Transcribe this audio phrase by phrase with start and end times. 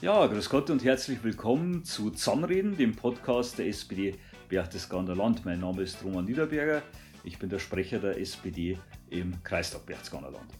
[0.00, 4.14] Ja, grüß Gott und herzlich willkommen zu Zusammenreden, dem Podcast der SPD
[4.48, 5.44] Berchtesgadener Land.
[5.44, 6.82] Mein Name ist Roman Niederberger,
[7.24, 8.78] ich bin der Sprecher der SPD
[9.10, 10.52] im Kreistag Berchtesgadener Land.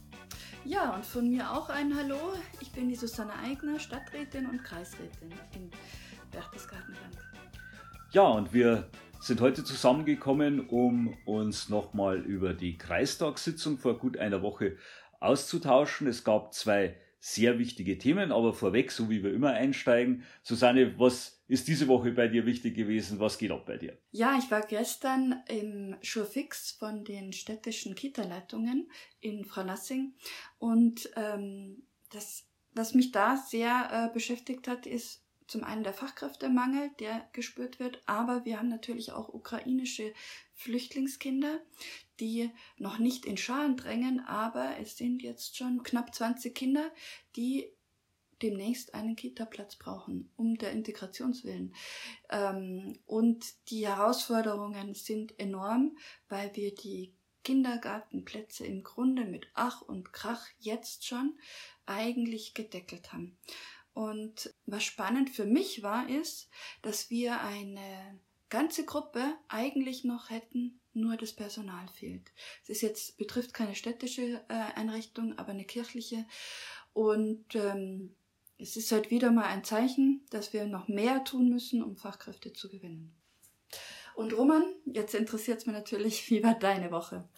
[0.64, 2.19] Ja, und von mir auch ein Hallo.
[2.61, 5.70] Ich bin die Susanne Eigner, Stadträtin und Kreisrätin in
[6.32, 7.18] Berchtesgadener Land.
[8.11, 14.43] Ja, und wir sind heute zusammengekommen, um uns nochmal über die Kreistagssitzung vor gut einer
[14.43, 14.79] Woche
[15.20, 16.09] auszutauschen.
[16.09, 20.25] Es gab zwei sehr wichtige Themen, aber vorweg, so wie wir immer einsteigen.
[20.43, 23.18] Susanne, was ist diese Woche bei dir wichtig gewesen?
[23.18, 23.99] Was geht ab bei dir?
[24.13, 28.90] Ja, ich war gestern im Schurfix von den städtischen Kita-Leitungen
[29.21, 30.14] in Fralassing
[30.59, 36.91] und ähm, das, was mich da sehr äh, beschäftigt hat, ist zum einen der Fachkräftemangel,
[37.00, 40.12] der gespürt wird, aber wir haben natürlich auch ukrainische
[40.55, 41.61] Flüchtlingskinder,
[42.20, 46.91] die noch nicht in Scharen drängen, aber es sind jetzt schon knapp 20 Kinder,
[47.36, 47.70] die
[48.42, 51.75] demnächst einen Kita-Platz brauchen, um der Integrationswillen.
[52.31, 55.97] Ähm, und die Herausforderungen sind enorm,
[56.29, 61.39] weil wir die Kindergartenplätze im Grunde mit Ach und Krach jetzt schon
[61.87, 63.39] eigentlich gedeckelt haben.
[63.95, 66.48] Und was spannend für mich war, ist,
[66.83, 72.33] dass wir eine ganze Gruppe eigentlich noch hätten, nur das Personal fehlt.
[72.63, 76.25] Es ist jetzt, betrifft keine städtische äh, Einrichtung, aber eine kirchliche.
[76.93, 78.15] Und ähm,
[78.59, 82.53] es ist halt wieder mal ein Zeichen, dass wir noch mehr tun müssen, um Fachkräfte
[82.53, 83.15] zu gewinnen.
[84.15, 87.29] Und Roman, jetzt interessiert es mich natürlich, wie war deine Woche?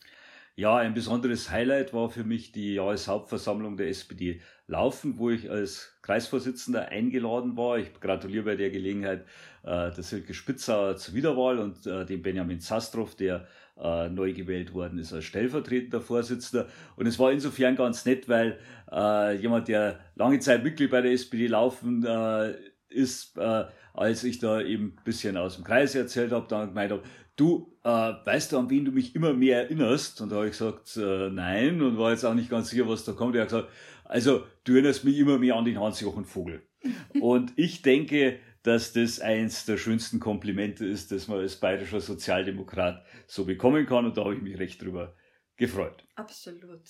[0.56, 5.98] Ja, ein besonderes Highlight war für mich die Jahreshauptversammlung der SPD Laufen, wo ich als
[6.02, 7.78] Kreisvorsitzender eingeladen war.
[7.78, 9.24] Ich gratuliere bei der Gelegenheit
[9.64, 14.72] äh, der Silke Spitzer zur Wiederwahl und äh, dem Benjamin Zastrow, der äh, neu gewählt
[14.72, 16.68] worden ist als stellvertretender Vorsitzender.
[16.94, 18.58] Und es war insofern ganz nett, weil
[18.92, 22.54] äh, jemand, der lange Zeit Mitglied bei der SPD Laufen äh,
[22.88, 26.92] ist, äh, als ich da eben ein bisschen aus dem Kreis erzählt habe, dann gemeint
[26.92, 27.02] habe,
[27.40, 30.20] du, äh, weißt du, an wen du mich immer mehr erinnerst?
[30.20, 33.04] Und da habe ich gesagt, äh, nein, und war jetzt auch nicht ganz sicher, was
[33.04, 33.34] da kommt.
[33.34, 33.68] Er hat gesagt,
[34.04, 36.62] also du erinnerst mich immer mehr an den Hans-Jochen Vogel.
[37.20, 43.04] und ich denke, dass das eins der schönsten Komplimente ist, das man als bayerischer Sozialdemokrat
[43.26, 44.04] so bekommen kann.
[44.04, 45.14] Und da habe ich mich recht drüber
[45.56, 46.04] gefreut.
[46.16, 46.82] Absolut.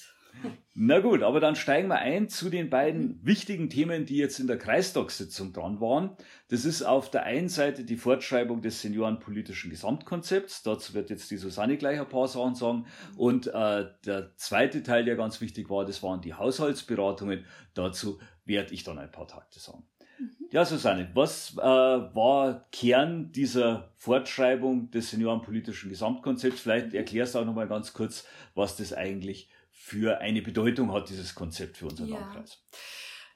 [0.75, 4.47] Na gut, aber dann steigen wir ein zu den beiden wichtigen Themen, die jetzt in
[4.47, 6.17] der Kreistagssitzung dran waren.
[6.49, 10.63] Das ist auf der einen Seite die Fortschreibung des seniorenpolitischen Gesamtkonzepts.
[10.63, 12.87] Dazu wird jetzt die Susanne gleich ein paar Sachen sagen.
[13.17, 17.45] Und äh, der zweite Teil, der ganz wichtig war, das waren die Haushaltsberatungen.
[17.75, 19.85] Dazu werde ich dann ein paar Takte sagen.
[20.19, 20.31] Mhm.
[20.51, 26.61] Ja, Susanne, was äh, war Kern dieser Fortschreibung des seniorenpolitischen Gesamtkonzepts?
[26.61, 28.25] Vielleicht erklärst du auch nochmal ganz kurz,
[28.55, 29.51] was das eigentlich
[29.83, 32.19] für eine Bedeutung hat dieses Konzept für unseren ja.
[32.19, 32.63] Landkreis?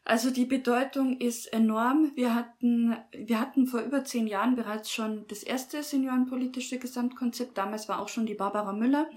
[0.07, 2.13] Also die Bedeutung ist enorm.
[2.15, 7.57] Wir hatten, wir hatten vor über zehn Jahren bereits schon das erste seniorenpolitische Gesamtkonzept.
[7.57, 9.09] Damals war auch schon die Barbara Müller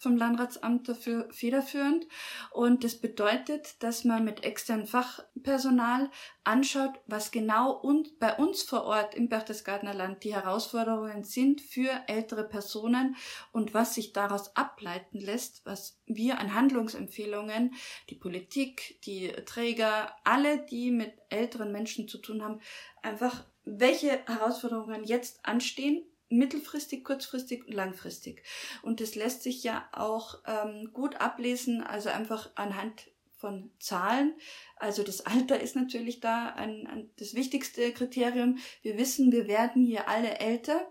[0.00, 2.08] vom Landratsamt dafür federführend.
[2.50, 6.10] Und das bedeutet, dass man mit externem Fachpersonal
[6.44, 11.90] anschaut, was genau und bei uns vor Ort im Berchtesgadener Land die Herausforderungen sind für
[12.08, 13.16] ältere Personen
[13.52, 17.74] und was sich daraus ableiten lässt, was wir an Handlungsempfehlungen,
[18.10, 22.60] die Politik, die Träger, alle, die mit älteren Menschen zu tun haben,
[23.02, 26.02] einfach welche Herausforderungen jetzt anstehen
[26.32, 28.42] mittelfristig, kurzfristig und langfristig.
[28.82, 33.11] Und das lässt sich ja auch ähm, gut ablesen, also einfach anhand
[33.42, 34.34] von Zahlen.
[34.76, 38.58] Also das Alter ist natürlich da ein, ein, das wichtigste Kriterium.
[38.80, 40.90] Wir wissen, wir werden hier alle älter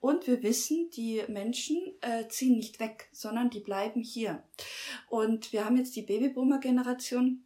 [0.00, 4.42] und wir wissen, die Menschen äh, ziehen nicht weg, sondern die bleiben hier.
[5.10, 7.42] Und wir haben jetzt die Babyboomer-Generation,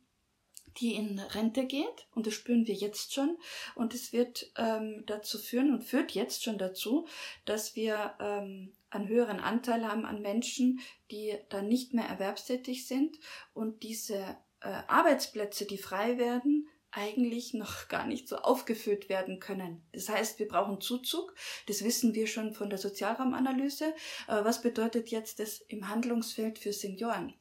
[0.79, 3.37] die in Rente geht und das spüren wir jetzt schon
[3.75, 7.07] und es wird ähm, dazu führen und führt jetzt schon dazu,
[7.45, 10.81] dass wir ähm, einen höheren Anteil haben an Menschen,
[11.11, 13.19] die dann nicht mehr erwerbstätig sind
[13.55, 19.83] und diese äh, Arbeitsplätze, die frei werden, eigentlich noch gar nicht so aufgefüllt werden können.
[19.93, 21.35] Das heißt, wir brauchen Zuzug.
[21.67, 23.95] Das wissen wir schon von der Sozialraumanalyse.
[24.27, 27.35] Aber was bedeutet jetzt das im Handlungsfeld für Senioren?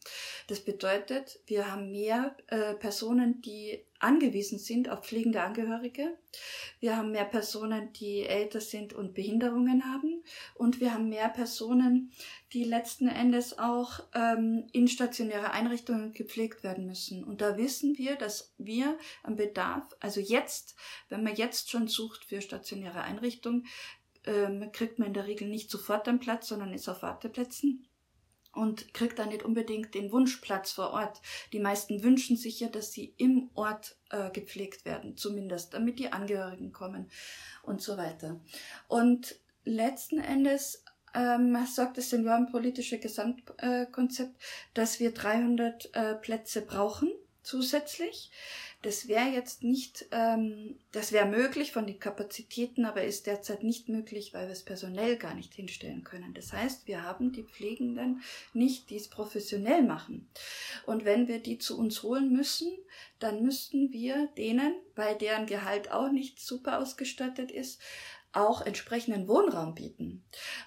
[0.47, 6.17] Das bedeutet, wir haben mehr äh, Personen, die angewiesen sind auf pflegende Angehörige.
[6.79, 10.23] Wir haben mehr Personen, die älter sind und Behinderungen haben.
[10.55, 12.11] Und wir haben mehr Personen,
[12.53, 17.23] die letzten Endes auch ähm, in stationäre Einrichtungen gepflegt werden müssen.
[17.23, 20.75] Und da wissen wir, dass wir am Bedarf, also jetzt,
[21.09, 23.67] wenn man jetzt schon sucht für stationäre Einrichtungen,
[24.25, 27.87] ähm, kriegt man in der Regel nicht sofort einen Platz, sondern ist auf Warteplätzen
[28.53, 31.21] und kriegt dann nicht unbedingt den Wunschplatz vor Ort.
[31.53, 36.11] Die meisten wünschen sich ja, dass sie im Ort äh, gepflegt werden, zumindest, damit die
[36.11, 37.09] Angehörigen kommen
[37.63, 38.39] und so weiter.
[38.87, 40.83] Und letzten Endes
[41.13, 44.35] ähm, sagt das seniorenpolitische Gesamtkonzept,
[44.73, 47.11] dass wir 300 äh, Plätze brauchen
[47.43, 48.31] zusätzlich.
[48.81, 53.89] Das wäre jetzt nicht, ähm, das wäre möglich von den Kapazitäten, aber ist derzeit nicht
[53.89, 56.33] möglich, weil wir es personell gar nicht hinstellen können.
[56.33, 58.21] Das heißt, wir haben die Pflegenden
[58.53, 60.27] nicht, die es professionell machen.
[60.87, 62.71] Und wenn wir die zu uns holen müssen,
[63.19, 67.79] dann müssten wir denen, bei deren Gehalt auch nicht super ausgestattet ist,
[68.33, 70.23] auch entsprechenden Wohnraum bieten.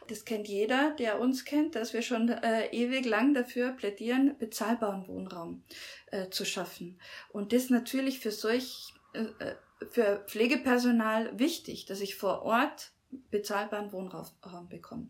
[0.09, 5.09] Das kennt jeder, der uns kennt, dass wir schon äh, ewig lang dafür plädieren, bezahlbaren
[5.09, 5.65] Wohnraum
[6.07, 7.01] äh, zu schaffen.
[7.31, 9.55] Und das natürlich für solch, äh, äh
[9.91, 12.93] für Pflegepersonal wichtig, dass ich vor Ort
[13.31, 15.09] bezahlbaren Wohnraum bekomme.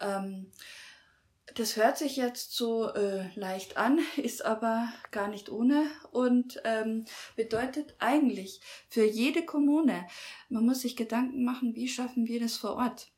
[0.00, 0.50] Ähm,
[1.54, 7.04] das hört sich jetzt so äh, leicht an, ist aber gar nicht ohne und ähm,
[7.36, 10.06] bedeutet eigentlich für jede Kommune,
[10.48, 13.12] man muss sich Gedanken machen, wie schaffen wir das vor Ort,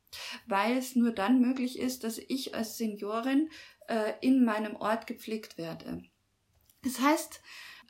[0.47, 3.51] weil es nur dann möglich ist, dass ich als Seniorin
[3.89, 6.03] äh, in meinem Ort gepflegt werde.
[6.83, 7.41] Das heißt,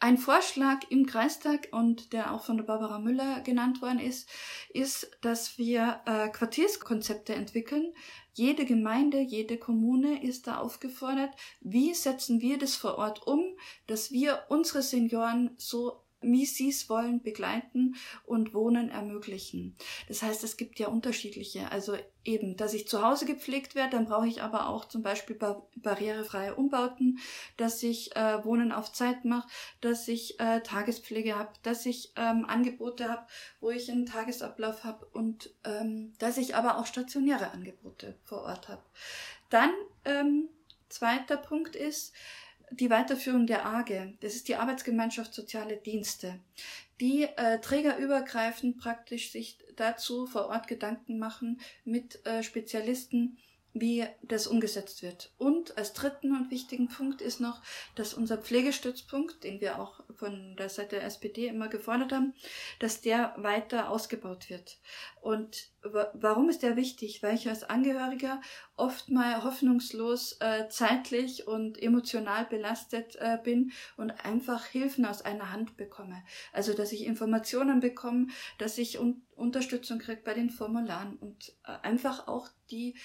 [0.01, 4.29] ein Vorschlag im Kreistag und der auch von der Barbara Müller genannt worden ist,
[4.71, 7.93] ist, dass wir äh, Quartierskonzepte entwickeln.
[8.35, 11.31] Jede Gemeinde, jede Kommune ist da aufgefordert,
[11.61, 13.57] wie setzen wir das vor Ort um,
[13.87, 19.77] dass wir unsere Senioren so wie sie es wollen, begleiten und Wohnen ermöglichen.
[20.09, 21.71] Das heißt, es gibt ja unterschiedliche.
[21.71, 25.37] Also eben, dass ich zu Hause gepflegt werde, dann brauche ich aber auch zum Beispiel
[25.37, 27.19] bar barrierefreie Umbauten,
[27.57, 29.49] dass ich äh, Wohnen auf Zeit mache,
[29.81, 33.27] dass ich äh, Tagespflege habe, dass ich ähm, Angebote habe,
[33.61, 38.69] wo ich einen Tagesablauf habe und ähm, dass ich aber auch stationäre Angebote vor Ort
[38.69, 38.83] habe.
[39.51, 39.71] Dann
[40.05, 40.49] ähm,
[40.89, 42.13] zweiter Punkt ist,
[42.81, 46.41] die Weiterführung der AGE, das ist die Arbeitsgemeinschaft Soziale Dienste,
[47.01, 53.39] die äh, trägerübergreifend praktisch sich dazu vor Ort Gedanken machen mit äh, Spezialisten,
[53.75, 55.33] wie das umgesetzt wird.
[55.37, 57.61] Und als dritten und wichtigen Punkt ist noch,
[57.97, 62.35] dass unser Pflegestützpunkt, den wir auch von der Seite der SPD immer gefordert haben,
[62.79, 64.79] dass der weiter ausgebaut wird.
[65.21, 67.23] Und warum ist der wichtig?
[67.23, 68.41] Weil ich als Angehöriger
[68.77, 75.51] oft mal hoffnungslos äh, zeitlich und emotional belastet äh, bin und einfach Hilfen aus einer
[75.51, 76.23] Hand bekomme.
[76.53, 78.29] Also dass ich Informationen bekomme,
[78.59, 82.97] dass ich un Unterstützung kriege bei den Formularen und äh, einfach auch die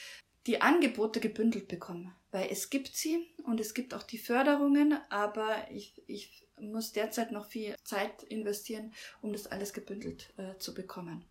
[0.50, 2.12] die Angebote gebündelt bekommen.
[2.32, 7.32] Weil es gibt sie und es gibt auch die Förderungen, aber ich, ich muss derzeit
[7.32, 8.92] noch viel Zeit investieren,
[9.22, 11.24] um das alles gebündelt äh, zu bekommen.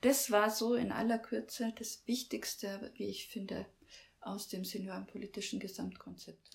[0.00, 3.66] Das war so in aller Kürze das Wichtigste, wie ich finde,
[4.20, 6.50] aus dem seniorenpolitischen Gesamtkonzept.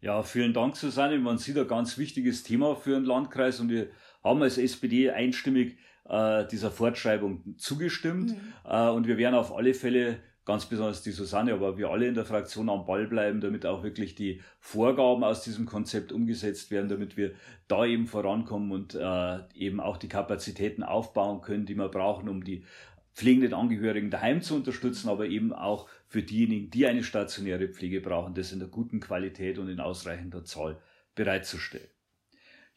[0.00, 1.18] Ja, vielen Dank, Susanne.
[1.18, 3.88] Man sieht ein ganz wichtiges Thema für einen Landkreis und wir
[4.22, 8.52] haben als SPD einstimmig äh, dieser Fortschreibung zugestimmt mhm.
[8.64, 12.14] äh, und wir werden auf alle Fälle ganz besonders die Susanne, aber wir alle in
[12.14, 16.88] der Fraktion am Ball bleiben, damit auch wirklich die Vorgaben aus diesem Konzept umgesetzt werden,
[16.88, 17.32] damit wir
[17.66, 22.44] da eben vorankommen und äh, eben auch die Kapazitäten aufbauen können, die wir brauchen, um
[22.44, 22.64] die
[23.12, 28.34] pflegenden Angehörigen daheim zu unterstützen, aber eben auch für diejenigen, die eine stationäre Pflege brauchen,
[28.34, 30.78] das in der guten Qualität und in ausreichender Zahl
[31.16, 31.88] bereitzustellen.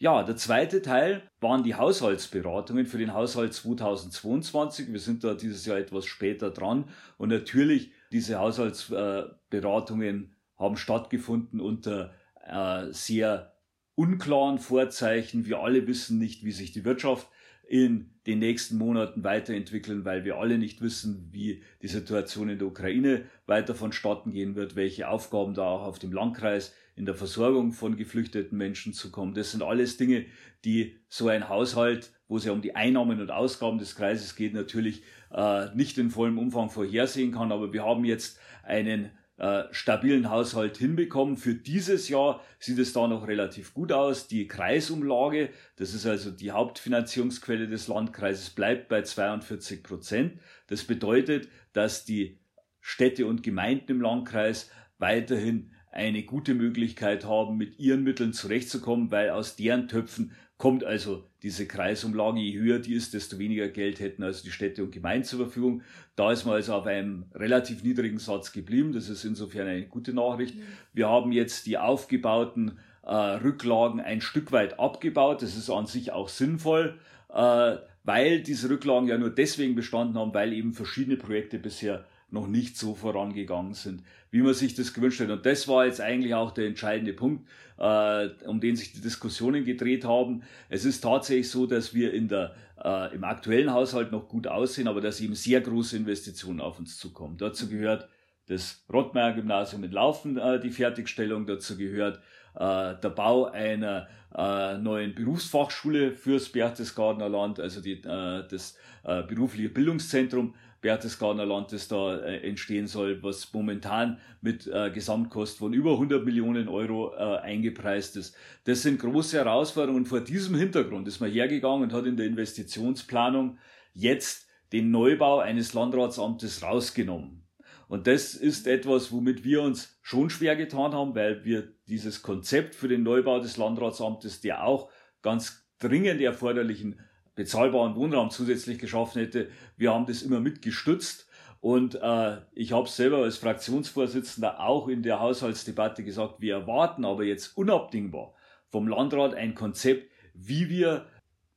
[0.01, 4.93] Ja, der zweite Teil waren die Haushaltsberatungen für den Haushalt 2022.
[4.93, 6.85] Wir sind da dieses Jahr etwas später dran
[7.17, 12.13] und natürlich diese Haushaltsberatungen haben stattgefunden unter
[12.45, 13.51] äh, sehr
[13.95, 15.45] unklaren Vorzeichen.
[15.45, 17.27] Wir alle wissen nicht, wie sich die Wirtschaft
[17.67, 22.69] in den nächsten Monaten weiterentwickeln, weil wir alle nicht wissen, wie die Situation in der
[22.69, 27.71] Ukraine weiter vonstatten gehen wird, welche Aufgaben da auch auf dem Landkreis in der Versorgung
[27.71, 29.33] von geflüchteten Menschen zu kommen.
[29.33, 30.25] Das sind alles Dinge,
[30.65, 34.53] die so ein Haushalt, wo es ja um die Einnahmen und Ausgaben des Kreises geht,
[34.53, 35.01] natürlich
[35.31, 37.53] äh, nicht in vollem Umfang vorhersehen kann.
[37.53, 41.37] Aber wir haben jetzt einen äh, stabilen Haushalt hinbekommen.
[41.37, 44.27] Für dieses Jahr sieht es da noch relativ gut aus.
[44.27, 50.41] Die Kreisumlage, das ist also die Hauptfinanzierungsquelle des Landkreises, bleibt bei 42 Prozent.
[50.67, 52.39] Das bedeutet, dass die
[52.81, 59.31] Städte und Gemeinden im Landkreis weiterhin eine gute Möglichkeit haben, mit ihren Mitteln zurechtzukommen, weil
[59.31, 62.39] aus deren Töpfen kommt also diese Kreisumlage.
[62.39, 65.81] Je höher die ist, desto weniger Geld hätten also die Städte und Gemeinden zur Verfügung.
[66.15, 68.91] Da ist man also auf einem relativ niedrigen Satz geblieben.
[68.91, 70.55] Das ist insofern eine gute Nachricht.
[70.55, 70.63] Mhm.
[70.93, 75.41] Wir haben jetzt die aufgebauten äh, Rücklagen ein Stück weit abgebaut.
[75.41, 76.99] Das ist an sich auch sinnvoll,
[77.33, 82.47] äh, weil diese Rücklagen ja nur deswegen bestanden haben, weil eben verschiedene Projekte bisher noch
[82.47, 85.29] nicht so vorangegangen sind, wie man sich das gewünscht hat.
[85.29, 89.65] Und das war jetzt eigentlich auch der entscheidende Punkt, äh, um den sich die Diskussionen
[89.65, 90.43] gedreht haben.
[90.69, 94.87] Es ist tatsächlich so, dass wir in der, äh, im aktuellen Haushalt noch gut aussehen,
[94.87, 97.37] aber dass eben sehr große Investitionen auf uns zukommen.
[97.37, 98.07] Dazu gehört
[98.47, 101.45] das Rottmeier-Gymnasium mit Laufen, äh, die Fertigstellung.
[101.45, 102.17] Dazu gehört
[102.55, 109.23] äh, der Bau einer äh, neuen Berufsfachschule fürs Berchtesgadener Land, also die, äh, das äh,
[109.23, 115.73] berufliche Bildungszentrum Berchtesgadener Land, das da äh, entstehen soll, was momentan mit äh, Gesamtkosten von
[115.73, 118.35] über 100 Millionen Euro äh, eingepreist ist.
[118.63, 120.05] Das sind große Herausforderungen.
[120.05, 123.57] Vor diesem Hintergrund ist man hergegangen und hat in der Investitionsplanung
[123.93, 127.43] jetzt den Neubau eines Landratsamtes rausgenommen.
[127.87, 132.75] Und das ist etwas, womit wir uns schon schwer getan haben, weil wir dieses Konzept
[132.75, 134.91] für den Neubau des Landratsamtes, der auch
[135.23, 136.99] ganz dringend erforderlichen
[137.39, 141.25] bezahlbaren Wohnraum zusätzlich geschaffen hätte, wir haben das immer mitgestützt.
[141.61, 147.23] Und äh, ich habe selber als Fraktionsvorsitzender auch in der Haushaltsdebatte gesagt, wir erwarten aber
[147.23, 148.33] jetzt unabdingbar
[148.67, 151.05] vom Landrat ein Konzept, wie wir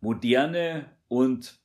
[0.00, 1.58] moderne und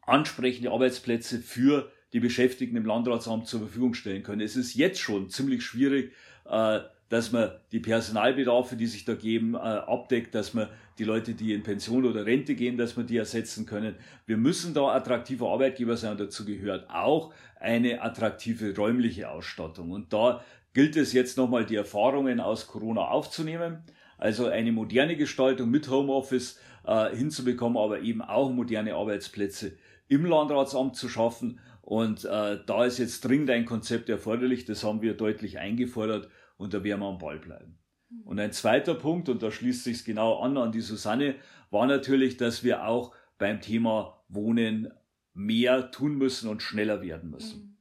[0.00, 4.40] ansprechende Arbeitsplätze für die Beschäftigten im Landratsamt zur Verfügung stellen können.
[4.40, 6.12] Es ist jetzt schon ziemlich schwierig,
[6.46, 6.80] äh,
[7.10, 10.68] dass man die Personalbedarfe, die sich da geben, äh, abdeckt, dass man
[11.02, 13.96] die Leute, die in Pension oder Rente gehen, dass man die ersetzen können.
[14.24, 19.90] Wir müssen da attraktiver Arbeitgeber sein und dazu gehört auch eine attraktive räumliche Ausstattung.
[19.90, 20.44] Und da
[20.74, 23.82] gilt es jetzt nochmal die Erfahrungen aus Corona aufzunehmen.
[24.16, 29.72] Also eine moderne Gestaltung mit Homeoffice äh, hinzubekommen, aber eben auch moderne Arbeitsplätze
[30.06, 35.02] im Landratsamt zu schaffen und äh, da ist jetzt dringend ein Konzept erforderlich, das haben
[35.02, 37.81] wir deutlich eingefordert und da werden wir am Ball bleiben.
[38.24, 41.36] Und ein zweiter Punkt, und da schließt sich genau an an die Susanne,
[41.70, 44.92] war natürlich, dass wir auch beim Thema Wohnen
[45.34, 47.60] mehr tun müssen und schneller werden müssen.
[47.60, 47.76] Mhm.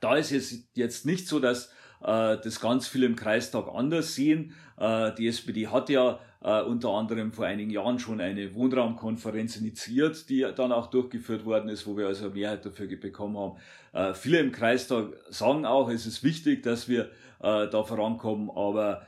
[0.00, 1.66] Da ist es jetzt nicht so, dass
[2.02, 4.54] äh, das ganz viele im Kreistag anders sehen.
[4.78, 10.28] Äh, die SPD hat ja äh, unter anderem vor einigen Jahren schon eine Wohnraumkonferenz initiiert,
[10.30, 13.56] die dann auch durchgeführt worden ist, wo wir also eine Mehrheit dafür bekommen haben.
[13.92, 19.06] Äh, viele im Kreistag sagen auch, es ist wichtig, dass wir äh, da vorankommen, aber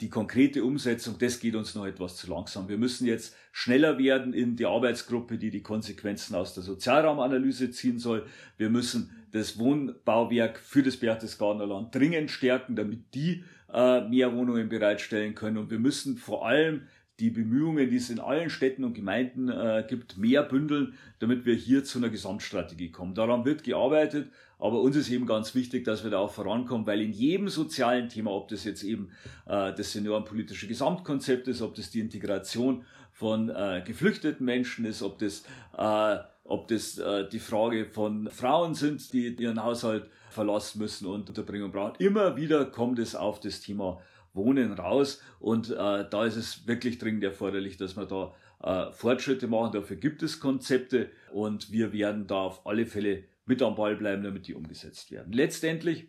[0.00, 2.68] die konkrete Umsetzung, das geht uns noch etwas zu langsam.
[2.68, 7.98] Wir müssen jetzt schneller werden in die Arbeitsgruppe, die die Konsequenzen aus der Sozialraumanalyse ziehen
[7.98, 8.26] soll.
[8.58, 13.42] Wir müssen das Wohnbauwerk für das Berchtesgadener Land dringend stärken, damit die
[13.72, 15.58] äh, mehr Wohnungen bereitstellen können.
[15.58, 16.82] Und wir müssen vor allem
[17.18, 21.54] die Bemühungen, die es in allen Städten und Gemeinden äh, gibt, mehr bündeln, damit wir
[21.54, 23.14] hier zu einer Gesamtstrategie kommen.
[23.14, 27.00] Daran wird gearbeitet, aber uns ist eben ganz wichtig, dass wir da auch vorankommen, weil
[27.00, 29.10] in jedem sozialen Thema, ob das jetzt eben
[29.46, 35.18] äh, das seniorenpolitische Gesamtkonzept ist, ob das die Integration von äh, geflüchteten Menschen ist, ob
[35.18, 35.44] das,
[35.78, 41.30] äh, ob das äh, die Frage von Frauen sind, die ihren Haushalt verlassen müssen und
[41.30, 41.94] Unterbringung brauchen.
[41.98, 44.02] Immer wieder kommt es auf das Thema
[44.36, 49.48] Wohnen raus und äh, da ist es wirklich dringend erforderlich, dass wir da äh, Fortschritte
[49.48, 49.72] machen.
[49.72, 54.22] Dafür gibt es Konzepte und wir werden da auf alle Fälle mit am Ball bleiben,
[54.22, 55.32] damit die umgesetzt werden.
[55.32, 56.08] Letztendlich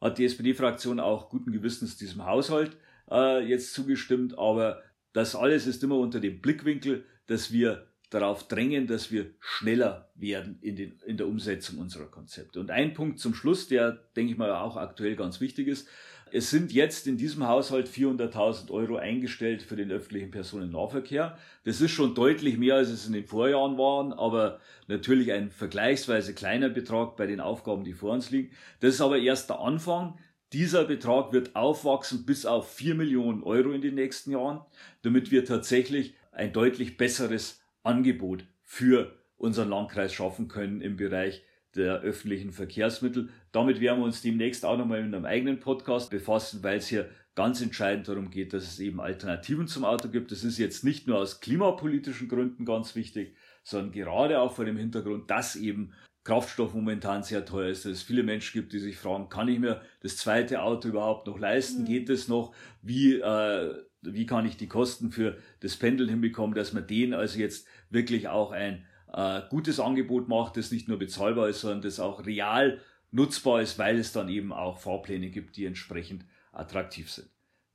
[0.00, 2.76] hat die SPD-Fraktion auch guten Gewissens diesem Haushalt
[3.10, 4.82] äh, jetzt zugestimmt, aber
[5.12, 10.58] das alles ist immer unter dem Blickwinkel, dass wir darauf drängen, dass wir schneller werden
[10.60, 12.60] in, den, in der Umsetzung unserer Konzepte.
[12.60, 15.88] Und ein Punkt zum Schluss, der, denke ich mal, auch aktuell ganz wichtig ist.
[16.34, 21.36] Es sind jetzt in diesem Haushalt 400.000 Euro eingestellt für den öffentlichen Personennahverkehr.
[21.64, 26.32] Das ist schon deutlich mehr, als es in den Vorjahren waren, aber natürlich ein vergleichsweise
[26.32, 28.50] kleiner Betrag bei den Aufgaben, die vor uns liegen.
[28.80, 30.18] Das ist aber erst der Anfang.
[30.54, 34.62] Dieser Betrag wird aufwachsen bis auf 4 Millionen Euro in den nächsten Jahren,
[35.02, 41.42] damit wir tatsächlich ein deutlich besseres Angebot für unseren Landkreis schaffen können im Bereich
[41.74, 43.28] der öffentlichen Verkehrsmittel.
[43.50, 47.08] Damit werden wir uns demnächst auch nochmal in einem eigenen Podcast befassen, weil es hier
[47.34, 50.32] ganz entscheidend darum geht, dass es eben Alternativen zum Auto gibt.
[50.32, 54.76] Das ist jetzt nicht nur aus klimapolitischen Gründen ganz wichtig, sondern gerade auch vor dem
[54.76, 55.92] Hintergrund, dass eben
[56.24, 59.58] Kraftstoff momentan sehr teuer ist, dass es viele Menschen gibt, die sich fragen, kann ich
[59.58, 61.82] mir das zweite Auto überhaupt noch leisten?
[61.82, 61.86] Mhm.
[61.86, 62.54] Geht es noch?
[62.80, 67.38] Wie, äh, wie kann ich die Kosten für das Pendeln hinbekommen, dass man denen also
[67.38, 72.00] jetzt wirklich auch ein äh, gutes Angebot macht, das nicht nur bezahlbar ist, sondern das
[72.00, 77.28] auch real nutzbar ist, weil es dann eben auch Fahrpläne gibt, die entsprechend attraktiv sind.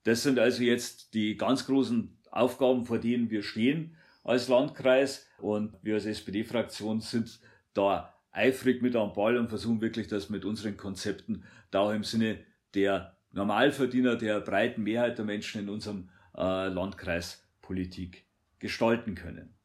[0.03, 5.73] Das sind also jetzt die ganz großen Aufgaben, vor denen wir stehen als Landkreis und
[5.81, 7.39] wir als SPD-Fraktion sind
[7.73, 12.03] da eifrig mit am Ball und versuchen wirklich das mit unseren Konzepten da auch im
[12.03, 12.39] Sinne
[12.73, 18.25] der Normalverdiener, der breiten Mehrheit der Menschen in unserem äh, Landkreis Politik
[18.59, 19.56] gestalten können.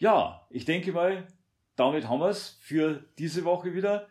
[0.00, 1.26] Ja, ich denke mal,
[1.76, 4.08] damit haben wir es für diese Woche wieder.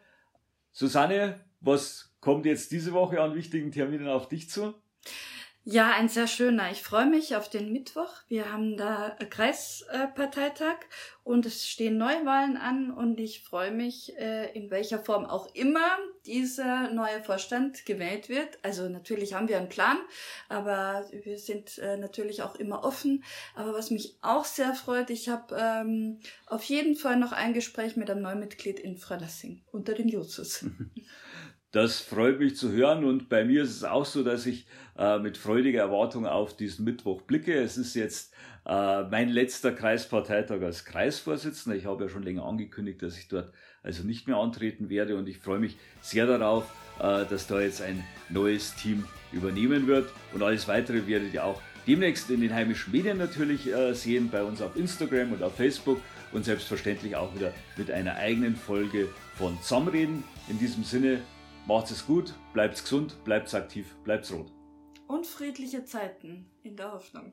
[0.71, 4.75] Susanne, was kommt jetzt diese Woche an wichtigen Terminen auf dich zu?
[5.65, 6.71] Ja, ein sehr schöner.
[6.71, 8.13] Ich freue mich auf den Mittwoch.
[8.27, 10.77] Wir haben da Kreisparteitag
[11.23, 15.97] und es stehen Neuwahlen an und ich freue mich, äh, in welcher Form auch immer
[16.25, 18.57] dieser neue Vorstand gewählt wird.
[18.63, 19.97] Also natürlich haben wir einen Plan,
[20.47, 23.23] aber wir sind äh, natürlich auch immer offen.
[23.53, 27.97] Aber was mich auch sehr freut, ich habe ähm, auf jeden Fall noch ein Gespräch
[27.97, 30.65] mit einem neuen Mitglied in Fralassing unter den Jusus.
[31.71, 34.65] Das freut mich zu hören und bei mir ist es auch so, dass ich
[34.97, 37.53] äh, mit freudiger Erwartung auf diesen Mittwoch blicke.
[37.53, 38.33] Es ist jetzt
[38.65, 41.77] äh, mein letzter Kreisparteitag als Kreisvorsitzender.
[41.77, 45.29] Ich habe ja schon länger angekündigt, dass ich dort also nicht mehr antreten werde und
[45.29, 46.65] ich freue mich sehr darauf,
[46.97, 51.61] äh, dass da jetzt ein neues Team übernehmen wird und alles weitere werdet ihr auch
[51.85, 56.01] demnächst in den heimischen Medien natürlich äh, sehen, bei uns auf Instagram und auf Facebook
[56.31, 60.23] und selbstverständlich auch wieder mit einer eigenen Folge von Zusammenreden.
[60.47, 61.21] In diesem Sinne
[61.69, 64.51] Macht's es gut, bleibt's gesund, bleibt's aktiv, bleibt's rot.
[65.07, 67.31] Und friedliche Zeiten in der Hoffnung.